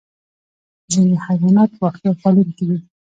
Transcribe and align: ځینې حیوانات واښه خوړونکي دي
ځینې 0.91 1.15
حیوانات 1.25 1.71
واښه 1.79 2.09
خوړونکي 2.19 2.63
دي 2.69 2.77